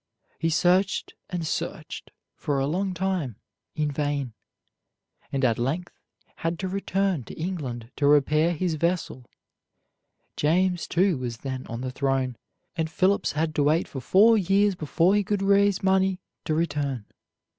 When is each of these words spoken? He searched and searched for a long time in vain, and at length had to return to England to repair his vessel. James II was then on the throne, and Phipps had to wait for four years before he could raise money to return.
He 0.39 0.49
searched 0.49 1.13
and 1.29 1.45
searched 1.45 2.09
for 2.33 2.57
a 2.57 2.65
long 2.65 2.95
time 2.95 3.35
in 3.75 3.91
vain, 3.91 4.33
and 5.31 5.45
at 5.45 5.59
length 5.59 5.93
had 6.37 6.57
to 6.57 6.67
return 6.67 7.23
to 7.25 7.35
England 7.39 7.91
to 7.97 8.07
repair 8.07 8.53
his 8.53 8.73
vessel. 8.73 9.29
James 10.35 10.87
II 10.97 11.13
was 11.13 11.37
then 11.37 11.67
on 11.67 11.81
the 11.81 11.91
throne, 11.91 12.35
and 12.75 12.89
Phipps 12.89 13.33
had 13.33 13.53
to 13.53 13.61
wait 13.61 13.87
for 13.87 14.01
four 14.01 14.39
years 14.39 14.73
before 14.73 15.13
he 15.13 15.23
could 15.23 15.43
raise 15.43 15.83
money 15.83 16.19
to 16.45 16.55
return. 16.55 17.05